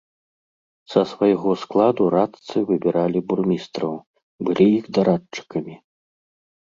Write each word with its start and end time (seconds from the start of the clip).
Са 0.93 1.01
свайго 1.09 1.51
складу 1.63 2.07
радцы 2.15 2.57
выбіралі 2.69 3.19
бурмістраў, 3.29 3.93
былі 4.49 4.65
іх 4.77 4.85
дарадчыкамі. 5.01 5.75